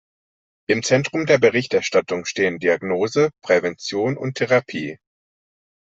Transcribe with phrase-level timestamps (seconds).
[0.65, 4.97] Im Zentrum der Berichterstattung stehen Diagnose, Prävention und Therapie.